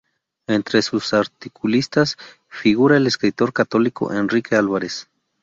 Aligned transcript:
Entre 0.47 0.81
sus 0.81 1.13
articulistas, 1.13 2.17
figura 2.47 2.97
el 2.97 3.05
escritor 3.05 3.53
católico 3.53 4.11
Enrique 4.11 4.55
Álvarez. 4.55 5.07